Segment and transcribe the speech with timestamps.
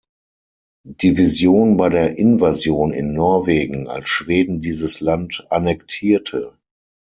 [0.83, 6.57] Division bei der Invasion in Norwegen, als Schweden dieses Land annektierte.